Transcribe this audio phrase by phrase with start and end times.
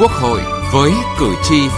[0.00, 0.40] Quốc hội
[0.72, 1.68] với cử tri.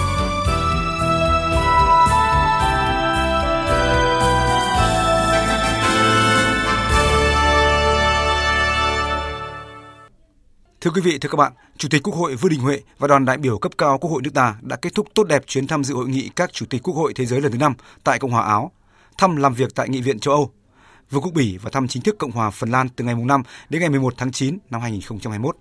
[10.81, 13.25] Thưa quý vị, thưa các bạn, Chủ tịch Quốc hội Vương Đình Huệ và đoàn
[13.25, 15.85] đại biểu cấp cao Quốc hội nước ta đã kết thúc tốt đẹp chuyến tham
[15.85, 18.31] dự hội nghị các Chủ tịch Quốc hội Thế giới lần thứ năm tại Cộng
[18.31, 18.73] hòa Áo,
[19.19, 20.51] thăm làm việc tại Nghị viện châu Âu,
[21.11, 23.81] Vương quốc Bỉ và thăm chính thức Cộng hòa Phần Lan từ ngày 5 đến
[23.81, 25.57] ngày 11 tháng 9 năm 2021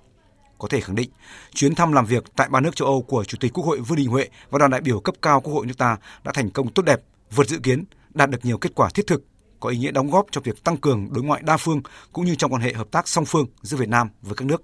[0.61, 1.09] có thể khẳng định
[1.53, 3.97] chuyến thăm làm việc tại ba nước châu Âu của Chủ tịch Quốc hội Vương
[3.97, 6.69] Đình Huệ và đoàn đại biểu cấp cao Quốc hội nước ta đã thành công
[6.73, 7.01] tốt đẹp,
[7.35, 9.23] vượt dự kiến, đạt được nhiều kết quả thiết thực,
[9.59, 11.81] có ý nghĩa đóng góp cho việc tăng cường đối ngoại đa phương
[12.13, 14.63] cũng như trong quan hệ hợp tác song phương giữa Việt Nam với các nước.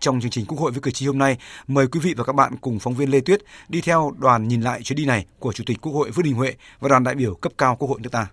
[0.00, 2.32] Trong chương trình Quốc hội với cử tri hôm nay, mời quý vị và các
[2.32, 5.52] bạn cùng phóng viên Lê Tuyết đi theo đoàn nhìn lại chuyến đi này của
[5.52, 8.00] Chủ tịch Quốc hội Vương Đình Huệ và đoàn đại biểu cấp cao Quốc hội
[8.00, 8.26] nước ta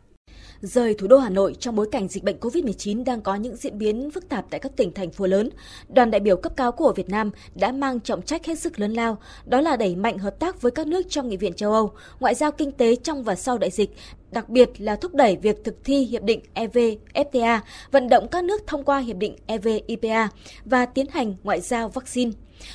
[0.61, 3.77] rời thủ đô Hà Nội trong bối cảnh dịch bệnh COVID-19 đang có những diễn
[3.77, 5.49] biến phức tạp tại các tỉnh thành phố lớn,
[5.89, 8.93] đoàn đại biểu cấp cao của Việt Nam đã mang trọng trách hết sức lớn
[8.93, 11.91] lao, đó là đẩy mạnh hợp tác với các nước trong Nghị viện châu Âu,
[12.19, 13.95] ngoại giao kinh tế trong và sau đại dịch,
[14.31, 17.59] đặc biệt là thúc đẩy việc thực thi hiệp định EVFTA,
[17.91, 20.29] vận động các nước thông qua hiệp định EVIPA
[20.65, 22.31] và tiến hành ngoại giao vaccine.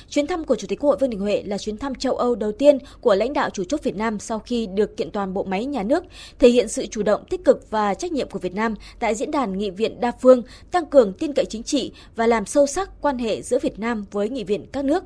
[0.09, 2.35] Chuyến thăm của Chủ tịch Quốc hội Vương Đình Huệ là chuyến thăm châu Âu
[2.35, 5.43] đầu tiên của lãnh đạo chủ chốt Việt Nam sau khi được kiện toàn bộ
[5.43, 6.03] máy nhà nước,
[6.39, 9.31] thể hiện sự chủ động tích cực và trách nhiệm của Việt Nam tại diễn
[9.31, 13.01] đàn nghị viện đa phương, tăng cường tin cậy chính trị và làm sâu sắc
[13.01, 15.03] quan hệ giữa Việt Nam với nghị viện các nước.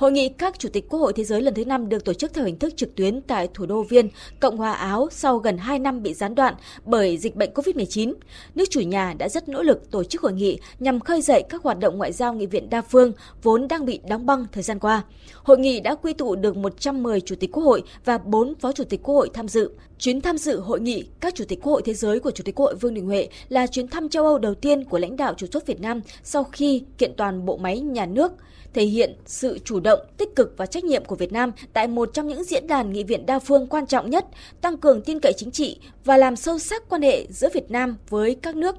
[0.00, 2.34] Hội nghị các chủ tịch Quốc hội Thế giới lần thứ 5 được tổ chức
[2.34, 4.08] theo hình thức trực tuyến tại thủ đô Viên,
[4.40, 8.14] Cộng hòa Áo sau gần 2 năm bị gián đoạn bởi dịch bệnh COVID-19.
[8.54, 11.62] Nước chủ nhà đã rất nỗ lực tổ chức hội nghị nhằm khơi dậy các
[11.62, 14.78] hoạt động ngoại giao nghị viện đa phương vốn đang bị đóng băng thời gian
[14.78, 15.02] qua.
[15.42, 18.84] Hội nghị đã quy tụ được 110 chủ tịch Quốc hội và 4 phó chủ
[18.84, 19.70] tịch Quốc hội tham dự.
[19.98, 22.54] Chuyến tham dự hội nghị các chủ tịch Quốc hội thế giới của Chủ tịch
[22.54, 25.34] Quốc hội Vương Đình Huệ là chuyến thăm châu Âu đầu tiên của lãnh đạo
[25.36, 28.32] chủ chốt Việt Nam sau khi kiện toàn bộ máy nhà nước
[28.74, 32.10] thể hiện sự chủ động, tích cực và trách nhiệm của Việt Nam tại một
[32.14, 34.26] trong những diễn đàn nghị viện đa phương quan trọng nhất,
[34.60, 37.96] tăng cường tin cậy chính trị và làm sâu sắc quan hệ giữa Việt Nam
[38.08, 38.76] với các nước.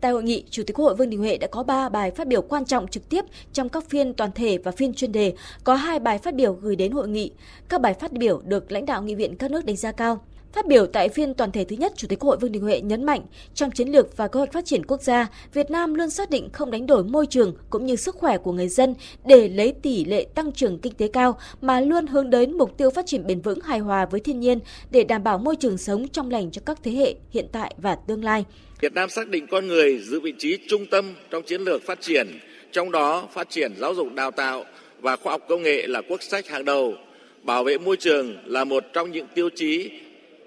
[0.00, 2.26] Tại hội nghị, Chủ tịch Quốc hội Vương Đình Huệ đã có 3 bài phát
[2.26, 5.74] biểu quan trọng trực tiếp trong các phiên toàn thể và phiên chuyên đề, có
[5.74, 7.32] hai bài phát biểu gửi đến hội nghị.
[7.68, 10.20] Các bài phát biểu được lãnh đạo nghị viện các nước đánh giá cao.
[10.52, 12.80] Phát biểu tại phiên toàn thể thứ nhất, Chủ tịch Quốc hội Vương Đình Huệ
[12.80, 13.20] nhấn mạnh,
[13.54, 16.48] trong chiến lược và kế hoạch phát triển quốc gia, Việt Nam luôn xác định
[16.52, 18.94] không đánh đổi môi trường cũng như sức khỏe của người dân
[19.26, 22.90] để lấy tỷ lệ tăng trưởng kinh tế cao mà luôn hướng đến mục tiêu
[22.90, 24.58] phát triển bền vững hài hòa với thiên nhiên
[24.90, 27.94] để đảm bảo môi trường sống trong lành cho các thế hệ hiện tại và
[27.94, 28.44] tương lai.
[28.80, 32.00] Việt Nam xác định con người giữ vị trí trung tâm trong chiến lược phát
[32.00, 32.26] triển,
[32.72, 34.64] trong đó phát triển giáo dục đào tạo
[35.00, 36.94] và khoa học công nghệ là quốc sách hàng đầu.
[37.42, 39.90] Bảo vệ môi trường là một trong những tiêu chí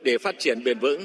[0.06, 1.02] để phát triển bền vững.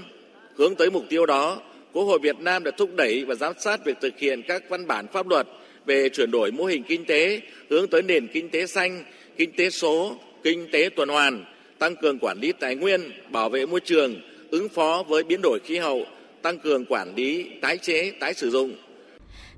[0.57, 1.63] Hướng tới mục tiêu đó,
[1.93, 4.87] Quốc hội Việt Nam đã thúc đẩy và giám sát việc thực hiện các văn
[4.87, 5.47] bản pháp luật
[5.87, 7.41] về chuyển đổi mô hình kinh tế
[7.71, 9.05] hướng tới nền kinh tế xanh,
[9.37, 11.45] kinh tế số, kinh tế tuần hoàn,
[11.79, 13.01] tăng cường quản lý tài nguyên,
[13.31, 16.07] bảo vệ môi trường, ứng phó với biến đổi khí hậu,
[16.43, 18.75] tăng cường quản lý tái chế, tái sử dụng,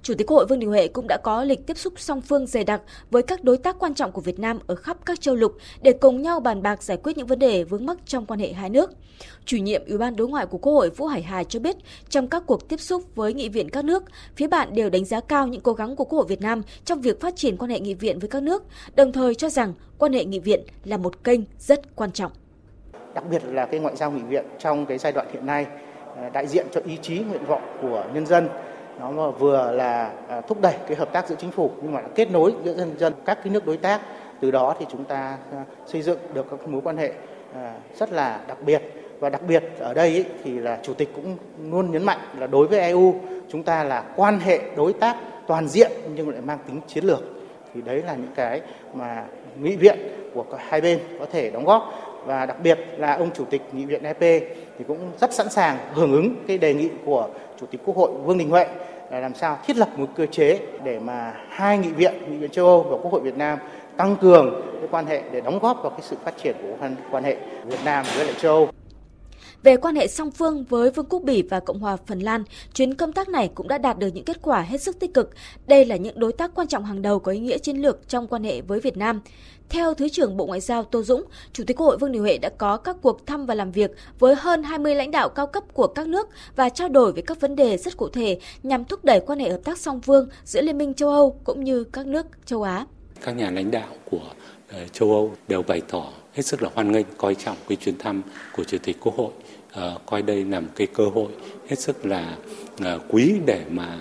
[0.03, 2.47] Chủ tịch Quốc hội Vương Đình Huệ cũng đã có lịch tiếp xúc song phương
[2.47, 5.35] dày đặc với các đối tác quan trọng của Việt Nam ở khắp các châu
[5.35, 8.41] lục để cùng nhau bàn bạc giải quyết những vấn đề vướng mắc trong quan
[8.41, 8.91] hệ hai nước.
[9.45, 11.77] Chủ nhiệm Ủy ban Đối ngoại của Quốc hội Vũ Hải Hà cho biết,
[12.09, 14.05] trong các cuộc tiếp xúc với nghị viện các nước,
[14.37, 17.01] phía bạn đều đánh giá cao những cố gắng của Quốc hội Việt Nam trong
[17.01, 18.65] việc phát triển quan hệ nghị viện với các nước,
[18.95, 22.33] đồng thời cho rằng quan hệ nghị viện là một kênh rất quan trọng.
[23.15, 25.67] Đặc biệt là cái ngoại giao nghị viện trong cái giai đoạn hiện nay
[26.17, 28.49] ờ, đại diện cho ý chí nguyện vọng của nhân dân
[29.01, 32.31] nó vừa là à, thúc đẩy cái hợp tác giữa chính phủ nhưng mà kết
[32.31, 34.01] nối giữa nhân dân các cái nước đối tác
[34.41, 37.13] từ đó thì chúng ta à, xây dựng được các mối quan hệ
[37.55, 38.83] à, rất là đặc biệt.
[39.21, 41.37] Và đặc biệt ở đây ý, thì là chủ tịch cũng
[41.71, 43.15] luôn nhấn mạnh là đối với EU
[43.49, 45.17] chúng ta là quan hệ đối tác
[45.47, 47.23] toàn diện nhưng lại mang tính chiến lược.
[47.75, 48.61] Thì đấy là những cái
[48.95, 49.25] mà
[49.61, 49.99] nghị viện
[50.35, 51.93] của hai bên có thể đóng góp.
[52.27, 54.43] Và đặc biệt là ông chủ tịch nghị viện EP
[54.83, 57.29] thì cũng rất sẵn sàng hưởng ứng cái đề nghị của
[57.61, 58.67] chủ tịch Quốc hội Vương Đình Huệ
[59.11, 62.51] là làm sao thiết lập một cơ chế để mà hai nghị viện, nghị viện
[62.51, 63.59] châu Âu và Quốc hội Việt Nam
[63.97, 67.25] tăng cường cái quan hệ để đóng góp vào cái sự phát triển của quan
[67.25, 68.69] hệ Việt Nam với lại châu Âu.
[69.63, 72.45] Về quan hệ song phương với Vương quốc Bỉ và Cộng hòa Phần Lan,
[72.75, 75.31] chuyến công tác này cũng đã đạt được những kết quả hết sức tích cực.
[75.67, 78.27] Đây là những đối tác quan trọng hàng đầu có ý nghĩa chiến lược trong
[78.27, 79.21] quan hệ với Việt Nam.
[79.69, 82.39] Theo Thứ trưởng Bộ Ngoại giao Tô Dũng, Chủ tịch Quốc hội Vương Đình Huệ
[82.39, 85.65] đã có các cuộc thăm và làm việc với hơn 20 lãnh đạo cao cấp
[85.73, 89.05] của các nước và trao đổi về các vấn đề rất cụ thể nhằm thúc
[89.05, 92.07] đẩy quan hệ hợp tác song phương giữa Liên minh châu Âu cũng như các
[92.07, 92.87] nước châu Á.
[93.21, 94.31] Các nhà lãnh đạo của
[94.69, 97.99] ờ, châu Âu đều bày tỏ hết sức là hoan nghênh, coi trọng cái chuyến
[97.99, 98.23] thăm
[98.57, 99.33] của Chủ tịch Quốc hội,
[99.79, 101.33] uh, coi đây là một cái cơ hội
[101.69, 102.37] hết sức là
[102.81, 103.99] uh, quý để mà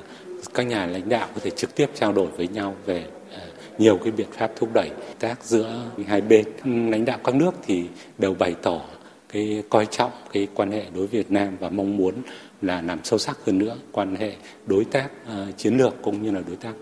[0.54, 3.42] các nhà lãnh đạo có thể trực tiếp trao đổi với nhau về ờ,
[3.78, 4.90] nhiều cái biện pháp thúc đẩy
[5.20, 6.46] tác giữa hai bên.
[6.64, 7.86] Lãnh đạo các nước thì
[8.18, 8.82] đều bày tỏ
[9.30, 12.14] cái coi trọng cái quan hệ đối với Việt Nam và mong muốn
[12.62, 14.34] là làm sâu sắc hơn nữa quan hệ
[14.66, 16.74] đối tác uh, chiến lược cũng như là đối tác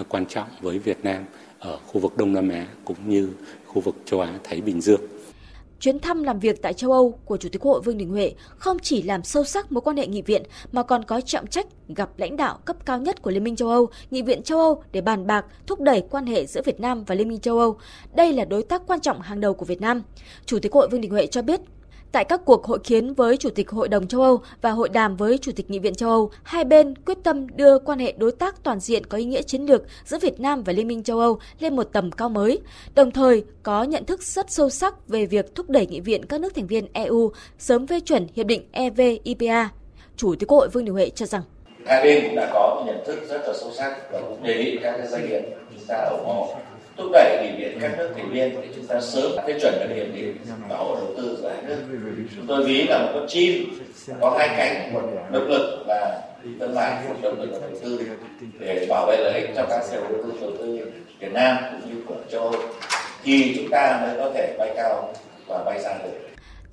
[0.00, 1.24] uh, quan trọng với Việt Nam
[1.58, 3.28] ở khu vực Đông Nam Á cũng như
[3.66, 5.00] khu vực châu Á Thái Bình Dương.
[5.80, 8.34] Chuyến thăm làm việc tại châu Âu của Chủ tịch Quốc hội Vương Đình Huệ
[8.56, 10.42] không chỉ làm sâu sắc mối quan hệ nghị viện
[10.72, 13.68] mà còn có trọng trách gặp lãnh đạo cấp cao nhất của Liên minh châu
[13.68, 17.04] Âu, Nghị viện châu Âu để bàn bạc thúc đẩy quan hệ giữa Việt Nam
[17.04, 17.78] và Liên minh châu Âu.
[18.14, 20.02] Đây là đối tác quan trọng hàng đầu của Việt Nam.
[20.46, 21.60] Chủ tịch Quốc hội Vương Đình Huệ cho biết
[22.12, 25.16] Tại các cuộc hội kiến với Chủ tịch Hội đồng châu Âu và hội đàm
[25.16, 28.32] với Chủ tịch Nghị viện châu Âu, hai bên quyết tâm đưa quan hệ đối
[28.32, 31.18] tác toàn diện có ý nghĩa chiến lược giữa Việt Nam và Liên minh châu
[31.18, 32.60] Âu lên một tầm cao mới,
[32.94, 36.40] đồng thời có nhận thức rất sâu sắc về việc thúc đẩy Nghị viện các
[36.40, 39.68] nước thành viên EU sớm phê chuẩn Hiệp định EVIPA.
[40.16, 41.42] Chủ tịch Quốc hội Vương Đình Huệ cho rằng
[41.86, 44.78] hai bên cũng đã có nhận thức rất là sâu sắc và cũng đề nghị
[44.82, 46.54] các doanh nghiệp chúng ta ủng hộ
[46.98, 49.94] thúc đẩy nghị viện các nước thành viên để chúng ta sớm phê chuẩn được
[49.94, 50.36] hiệp định
[50.68, 51.76] bảo hộ đầu tư giữa hai nước.
[52.36, 53.80] Chúng tôi ví là một con chim
[54.20, 55.02] có hai cánh, một
[55.32, 56.22] động lực và
[56.60, 58.00] thương mại, một động lực đầu tư
[58.58, 61.90] để bảo vệ lợi ích cho các nhà đầu tư đầu tư Việt Nam cũng
[61.90, 62.52] như của châu Âu.
[63.24, 65.12] Thì chúng ta mới có thể bay cao
[65.46, 66.10] và bay xa được.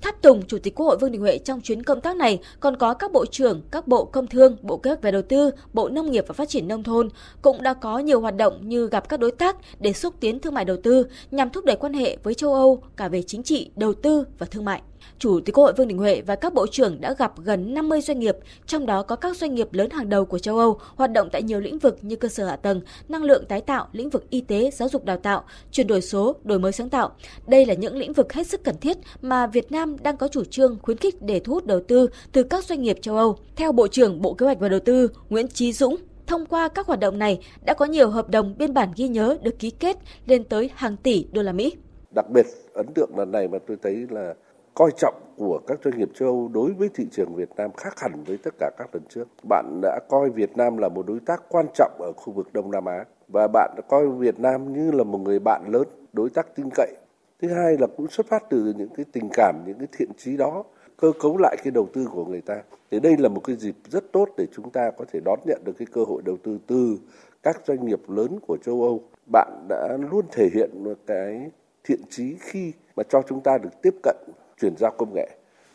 [0.00, 2.76] Tháp tùng Chủ tịch Quốc hội Vương Đình Huệ trong chuyến công tác này còn
[2.76, 5.88] có các bộ trưởng, các bộ công thương, bộ kế hoạch và đầu tư, bộ
[5.88, 7.08] nông nghiệp và phát triển nông thôn
[7.42, 10.54] cũng đã có nhiều hoạt động như gặp các đối tác để xúc tiến thương
[10.54, 13.70] mại đầu tư nhằm thúc đẩy quan hệ với châu Âu cả về chính trị,
[13.76, 14.82] đầu tư và thương mại.
[15.18, 18.00] Chủ tịch Quốc hội Vương Đình Huệ và các bộ trưởng đã gặp gần 50
[18.00, 21.12] doanh nghiệp, trong đó có các doanh nghiệp lớn hàng đầu của châu Âu hoạt
[21.12, 24.10] động tại nhiều lĩnh vực như cơ sở hạ tầng, năng lượng tái tạo, lĩnh
[24.10, 27.12] vực y tế, giáo dục đào tạo, chuyển đổi số, đổi mới sáng tạo.
[27.46, 30.44] Đây là những lĩnh vực hết sức cần thiết mà Việt Nam đang có chủ
[30.44, 33.36] trương khuyến khích để thu hút đầu tư từ các doanh nghiệp châu Âu.
[33.56, 35.96] Theo Bộ trưởng Bộ Kế hoạch và Đầu tư Nguyễn Chí Dũng,
[36.26, 39.36] thông qua các hoạt động này đã có nhiều hợp đồng biên bản ghi nhớ
[39.42, 39.96] được ký kết
[40.26, 41.72] lên tới hàng tỷ đô la Mỹ.
[42.14, 44.34] Đặc biệt ấn tượng lần này mà tôi thấy là
[44.76, 48.00] coi trọng của các doanh nghiệp châu Âu đối với thị trường Việt Nam khác
[48.00, 49.28] hẳn với tất cả các lần trước.
[49.48, 52.70] Bạn đã coi Việt Nam là một đối tác quan trọng ở khu vực Đông
[52.70, 56.30] Nam Á và bạn đã coi Việt Nam như là một người bạn lớn, đối
[56.30, 56.96] tác tin cậy.
[57.42, 60.36] Thứ hai là cũng xuất phát từ những cái tình cảm, những cái thiện chí
[60.36, 60.64] đó
[60.96, 62.62] cơ cấu lại cái đầu tư của người ta.
[62.90, 65.62] Thì đây là một cái dịp rất tốt để chúng ta có thể đón nhận
[65.64, 66.98] được cái cơ hội đầu tư từ
[67.42, 69.00] các doanh nghiệp lớn của châu Âu.
[69.32, 71.50] Bạn đã luôn thể hiện một cái
[71.84, 74.16] thiện chí khi mà cho chúng ta được tiếp cận
[74.60, 75.28] chuyển giao công nghệ.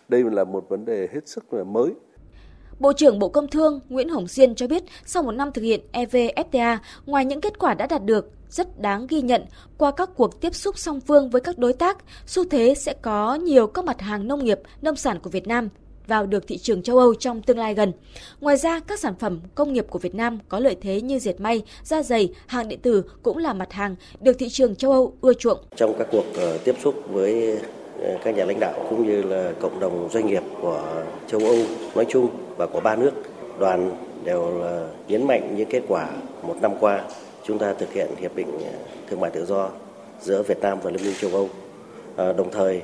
[0.10, 1.92] Đây là một vấn đề hết sức là mới.
[2.80, 5.82] Bộ trưởng Bộ Công Thương Nguyễn Hồng Diên cho biết sau một năm thực hiện
[5.94, 9.46] EVFTA, ngoài những kết quả đã đạt được rất đáng ghi nhận
[9.78, 13.36] qua các cuộc tiếp xúc song phương với các đối tác, xu thế sẽ có
[13.36, 15.70] nhiều các mặt hàng nông nghiệp, nông sản của Việt Nam
[16.08, 17.92] vào được thị trường châu Âu trong tương lai gần.
[18.42, 21.40] Ngoài ra, các sản phẩm công nghiệp của Việt Nam có lợi thế như dệt
[21.40, 25.18] may, da giày, hàng điện tử cũng là mặt hàng được thị trường châu Âu
[25.22, 25.60] ưa chuộng.
[25.76, 27.60] Trong các cuộc ờ, tiếp xúc với
[28.24, 30.82] các nhà lãnh đạo cũng như là cộng đồng doanh nghiệp của
[31.28, 31.58] châu Âu
[31.96, 32.28] nói chung
[32.58, 33.12] và của ba nước
[33.60, 33.92] đoàn
[34.24, 36.10] đều là nhấn mạnh những kết quả
[36.44, 37.04] một năm qua
[37.44, 38.74] chúng ta thực hiện hiệp định à,
[39.10, 39.70] thương mại tự do
[40.22, 41.50] giữa Việt Nam và Liên minh châu Âu.
[42.16, 42.82] À, đồng thời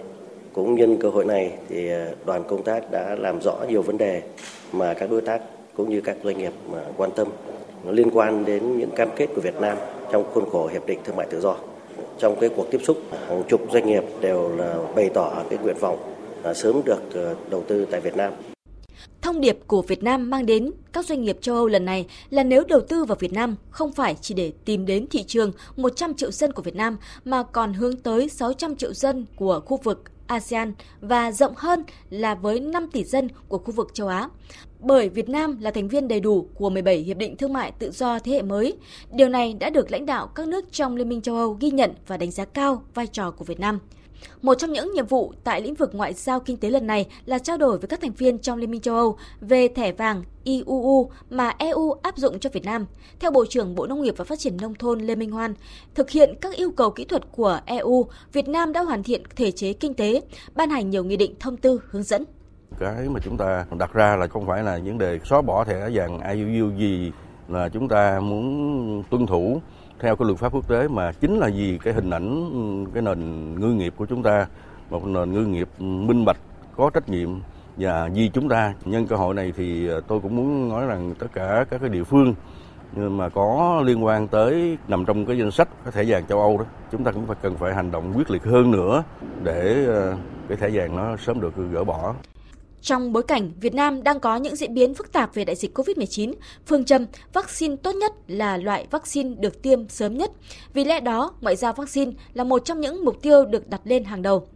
[0.53, 3.97] cũng nhân cơ hội này thì à, đoàn công tác đã làm rõ nhiều vấn
[3.97, 4.21] đề
[4.71, 5.41] mà các đối tác
[5.77, 7.27] cũng như các doanh nghiệp mà quan tâm
[7.89, 9.77] liên quan đến những cam kết của Việt Nam
[10.11, 11.55] trong khuôn khổ hiệp định thương mại tự do
[12.19, 12.97] trong cái cuộc tiếp xúc,
[13.27, 16.13] hàng chục doanh nghiệp đều là bày tỏ cái nguyện vọng
[16.55, 18.33] sớm được ờ, đầu tư tại Việt Nam.
[19.21, 22.43] Thông điệp của Việt Nam mang đến các doanh nghiệp châu Âu lần này là
[22.43, 26.13] nếu đầu tư vào Việt Nam không phải chỉ để tìm đến thị trường 100
[26.13, 30.03] triệu dân của Việt Nam, mà còn hướng tới 600 triệu dân của khu vực
[30.27, 34.29] ASEAN và rộng hơn là với 5 tỷ dân của khu vực châu Á.
[34.79, 37.91] Bởi Việt Nam là thành viên đầy đủ của 17 hiệp định thương mại tự
[37.91, 38.77] do thế hệ mới,
[39.11, 41.91] điều này đã được lãnh đạo các nước trong Liên minh châu Âu ghi nhận
[42.07, 43.79] và đánh giá cao vai trò của Việt Nam.
[44.41, 47.39] Một trong những nhiệm vụ tại lĩnh vực ngoại giao kinh tế lần này là
[47.39, 51.11] trao đổi với các thành viên trong Liên minh châu Âu về thẻ vàng IUU
[51.29, 52.85] mà EU áp dụng cho Việt Nam.
[53.19, 55.53] Theo Bộ trưởng Bộ Nông nghiệp và Phát triển Nông thôn Lê Minh Hoan,
[55.95, 59.51] thực hiện các yêu cầu kỹ thuật của EU, Việt Nam đã hoàn thiện thể
[59.51, 60.21] chế kinh tế,
[60.55, 62.23] ban hành nhiều nghị định thông tư hướng dẫn.
[62.79, 65.89] Cái mà chúng ta đặt ra là không phải là vấn đề xóa bỏ thẻ
[65.93, 67.11] vàng IUU gì
[67.47, 69.61] là chúng ta muốn tuân thủ
[69.99, 73.01] theo cái luật pháp quốc tế mà chính là vì cái hình ảnh ừ, cái
[73.03, 74.47] nền ngư nghiệp của chúng ta,
[74.89, 76.37] một nền ngư nghiệp minh bạch,
[76.75, 77.29] có trách nhiệm
[77.77, 78.73] và vì chúng ta.
[78.85, 81.89] Nhân cơ hội này thì ờ, tôi cũng muốn nói rằng tất cả các cái
[81.89, 82.33] địa phương
[82.95, 86.39] ừ, mà có liên quan tới nằm trong cái danh sách cái thẻ vàng châu
[86.39, 89.03] Âu đó, chúng ta cũng phải cần phải hành động quyết liệt hơn nữa
[89.43, 92.13] để ờ, cái thẻ vàng nó sớm được gỡ bỏ.
[92.81, 95.77] Trong bối cảnh Việt Nam đang có những diễn biến phức tạp về đại dịch
[95.77, 96.33] COVID-19,
[96.65, 100.31] phương châm vaccine tốt nhất là loại vaccine được tiêm sớm nhất.
[100.73, 104.03] Vì lẽ đó, ngoại giao vaccine là một trong những mục tiêu được đặt lên
[104.03, 104.47] hàng đầu.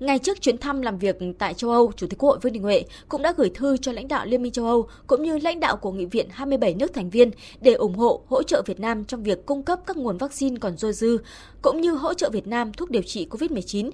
[0.00, 2.62] Ngay trước chuyến thăm làm việc tại châu Âu, Chủ tịch Quốc hội Vương Đình
[2.62, 5.60] Huệ cũng đã gửi thư cho lãnh đạo Liên minh châu Âu cũng như lãnh
[5.60, 9.04] đạo của nghị viện 27 nước thành viên để ủng hộ, hỗ trợ Việt Nam
[9.04, 11.18] trong việc cung cấp các nguồn vaccine còn dôi dư,
[11.62, 13.90] cũng như hỗ trợ Việt Nam thuốc điều trị COVID-19,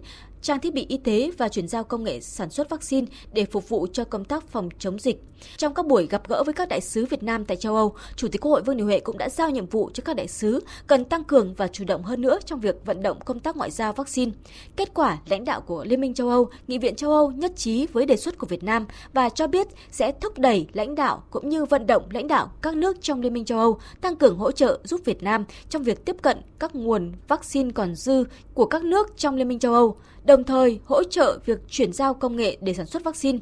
[0.47, 3.69] trang thiết bị y tế và chuyển giao công nghệ sản xuất vaccine để phục
[3.69, 5.23] vụ cho công tác phòng chống dịch.
[5.57, 8.29] Trong các buổi gặp gỡ với các đại sứ Việt Nam tại châu Âu, Chủ
[8.29, 10.65] tịch Quốc hội Vương Đình Huệ cũng đã giao nhiệm vụ cho các đại sứ
[10.87, 13.71] cần tăng cường và chủ động hơn nữa trong việc vận động công tác ngoại
[13.71, 14.33] giao vaccine.
[14.77, 17.87] Kết quả, lãnh đạo của Liên minh châu Âu, Nghị viện châu Âu nhất trí
[17.87, 21.49] với đề xuất của Việt Nam và cho biết sẽ thúc đẩy lãnh đạo cũng
[21.49, 24.53] như vận động lãnh đạo các nước trong Liên minh châu Âu tăng cường hỗ
[24.53, 28.25] trợ giúp Việt Nam trong việc tiếp cận các nguồn vaccine còn dư
[28.55, 32.15] của các nước trong Liên minh châu Âu đồng thời hỗ trợ việc chuyển giao
[32.15, 33.39] công nghệ để sản xuất vaccine.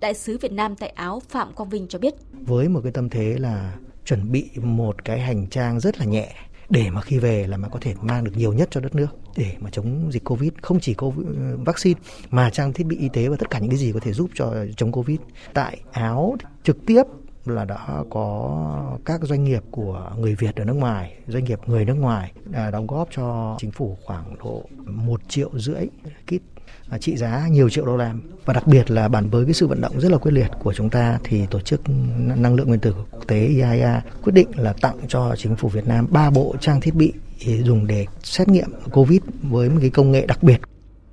[0.00, 2.14] Đại sứ Việt Nam tại Áo Phạm Quang Vinh cho biết.
[2.32, 6.34] Với một cái tâm thế là chuẩn bị một cái hành trang rất là nhẹ
[6.70, 9.06] để mà khi về là mà có thể mang được nhiều nhất cho đất nước
[9.36, 11.12] để mà chống dịch covid không chỉ có
[11.64, 12.00] vaccine,
[12.30, 14.30] mà trang thiết bị y tế và tất cả những cái gì có thể giúp
[14.34, 15.18] cho chống covid
[15.54, 17.02] tại áo trực tiếp
[17.48, 21.84] là đã có các doanh nghiệp của người Việt ở nước ngoài, doanh nghiệp người
[21.84, 25.86] nước ngoài đã đóng góp cho chính phủ khoảng độ một triệu rưỡi
[26.26, 26.42] kit
[26.90, 28.14] à, trị giá nhiều triệu đô la.
[28.44, 30.72] Và đặc biệt là bản với cái sự vận động rất là quyết liệt của
[30.72, 31.80] chúng ta thì tổ chức
[32.36, 35.86] năng lượng nguyên tử quốc tế IAEA quyết định là tặng cho chính phủ Việt
[35.86, 40.12] Nam ba bộ trang thiết bị dùng để xét nghiệm COVID với một cái công
[40.12, 40.60] nghệ đặc biệt.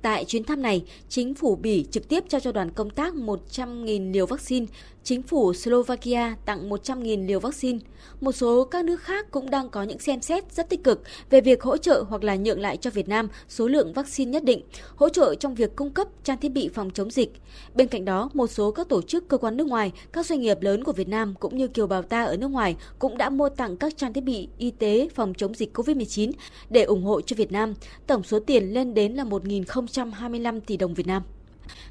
[0.02, 4.12] Tại chuyến thăm này, chính phủ Bỉ trực tiếp trao cho đoàn công tác 100.000
[4.12, 4.66] liều vaccine,
[5.04, 7.78] chính phủ Slovakia tặng 100.000 liều vaccine.
[8.20, 11.40] Một số các nước khác cũng đang có những xem xét rất tích cực về
[11.40, 14.60] việc hỗ trợ hoặc là nhượng lại cho Việt Nam số lượng vaccine nhất định,
[14.96, 17.32] hỗ trợ trong việc cung cấp trang thiết bị phòng chống dịch.
[17.74, 20.58] Bên cạnh đó, một số các tổ chức cơ quan nước ngoài, các doanh nghiệp
[20.60, 23.48] lớn của Việt Nam cũng như kiều bào ta ở nước ngoài cũng đã mua
[23.48, 26.32] tặng các trang thiết bị y tế phòng chống dịch COVID-19
[26.70, 27.74] để ủng hộ cho Việt Nam.
[28.06, 31.22] Tổng số tiền lên đến là 1.025 tỷ đồng Việt Nam.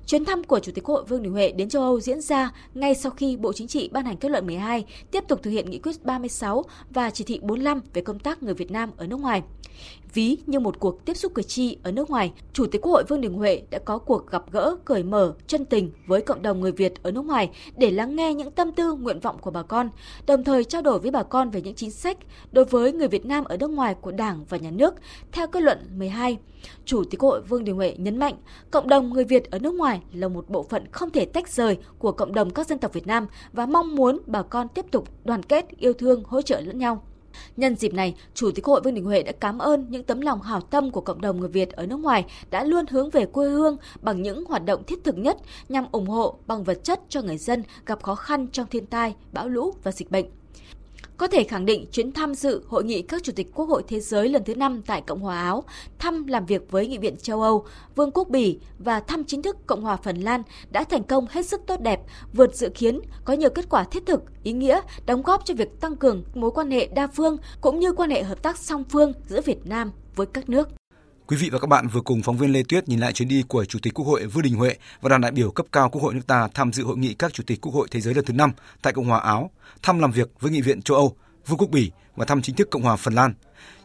[0.05, 2.51] Chuyến thăm của Chủ tịch Quốc hội Vương Đình Huệ đến châu Âu diễn ra
[2.73, 5.69] ngay sau khi Bộ Chính trị ban hành kết luận 12 tiếp tục thực hiện
[5.69, 9.19] nghị quyết 36 và chỉ thị 45 về công tác người Việt Nam ở nước
[9.19, 9.41] ngoài.
[10.13, 13.03] Ví như một cuộc tiếp xúc cử tri ở nước ngoài, Chủ tịch Quốc hội
[13.03, 16.61] Vương Đình Huệ đã có cuộc gặp gỡ cởi mở, chân tình với cộng đồng
[16.61, 19.63] người Việt ở nước ngoài để lắng nghe những tâm tư, nguyện vọng của bà
[19.63, 19.89] con,
[20.27, 22.17] đồng thời trao đổi với bà con về những chính sách
[22.51, 24.93] đối với người Việt Nam ở nước ngoài của Đảng và Nhà nước
[25.31, 26.37] theo kết luận 12.
[26.85, 28.35] Chủ tịch Quốc hội Vương Đình Huệ nhấn mạnh,
[28.71, 31.77] cộng đồng người Việt ở nước ngoài là một bộ phận không thể tách rời
[31.99, 35.09] của cộng đồng các dân tộc Việt Nam và mong muốn bà con tiếp tục
[35.23, 37.03] đoàn kết, yêu thương, hỗ trợ lẫn nhau.
[37.57, 40.41] Nhân dịp này, Chủ tịch Hội Vương Đình Huệ đã cảm ơn những tấm lòng
[40.41, 43.49] hảo tâm của cộng đồng người Việt ở nước ngoài đã luôn hướng về quê
[43.49, 45.37] hương bằng những hoạt động thiết thực nhất
[45.69, 49.15] nhằm ủng hộ bằng vật chất cho người dân gặp khó khăn trong thiên tai,
[49.31, 50.25] bão lũ và dịch bệnh.
[51.23, 53.99] Có thể khẳng định chuyến tham dự hội nghị các chủ tịch quốc hội thế
[53.99, 55.63] giới lần thứ 5 tại Cộng hòa Áo,
[55.99, 57.65] thăm làm việc với Nghị viện châu Âu,
[57.95, 61.45] Vương quốc Bỉ và thăm chính thức Cộng hòa Phần Lan đã thành công hết
[61.45, 62.01] sức tốt đẹp,
[62.33, 65.81] vượt dự kiến, có nhiều kết quả thiết thực, ý nghĩa, đóng góp cho việc
[65.81, 69.13] tăng cường mối quan hệ đa phương cũng như quan hệ hợp tác song phương
[69.27, 70.69] giữa Việt Nam với các nước.
[71.33, 73.43] Quý vị và các bạn vừa cùng phóng viên Lê Tuyết nhìn lại chuyến đi
[73.47, 76.01] của Chủ tịch Quốc hội Vương Đình Huệ và đoàn đại biểu cấp cao Quốc
[76.01, 78.25] hội nước ta tham dự hội nghị các Chủ tịch Quốc hội Thế giới lần
[78.25, 81.15] thứ 5 tại Cộng hòa Áo, thăm làm việc với Nghị viện châu Âu,
[81.47, 83.33] Vương quốc Bỉ và thăm chính thức Cộng hòa Phần Lan.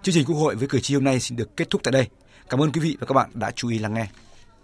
[0.02, 2.08] Chương trình Quốc hội với cử tri hôm nay xin được kết thúc tại đây.
[2.48, 4.06] Cảm ơn quý vị và các bạn đã chú ý lắng nghe.